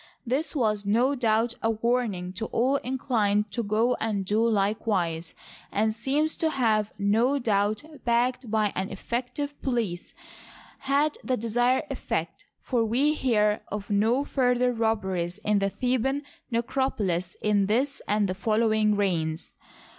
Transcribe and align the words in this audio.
This 0.25 0.55
was 0.55 0.83
no 0.83 1.13
doubt 1.13 1.53
a 1.61 1.69
warning 1.69 2.33
to 2.33 2.47
all 2.47 2.77
inclined 2.77 3.51
to 3.51 3.61
go 3.61 3.93
and 4.01 4.25
do 4.25 4.41
likewise, 4.43 5.35
and 5.71 5.93
seems 5.93 6.35
to 6.37 6.49
have, 6.49 6.91
no 6.97 7.37
doubt 7.37 7.83
backed 8.03 8.49
by 8.49 8.71
an 8.73 8.89
effective 8.89 9.61
police, 9.61 10.15
had 10.79 11.19
the 11.23 11.37
desired 11.37 11.83
effect, 11.91 12.45
for 12.59 12.83
we 12.83 13.13
hear 13.13 13.61
of 13.67 13.91
no 13.91 14.25
further 14.25 14.73
robberies 14.73 15.37
in 15.37 15.59
the 15.59 15.69
Theban 15.69 16.23
necropo 16.51 17.01
lis 17.05 17.37
in 17.39 17.67
this 17.67 18.01
and 18.07 18.27
the 18.27 18.33
following 18.33 18.95
reigns. 18.95 19.55